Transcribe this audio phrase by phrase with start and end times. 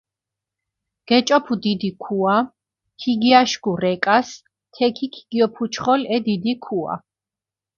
[1.07, 2.37] გეჭოფუ დიდი ქუა,
[2.99, 4.29] ქიგიაშქუ რეკას,
[4.73, 6.93] თექი ქიგიოფუჩხოლჷ ე დიდი ქუა.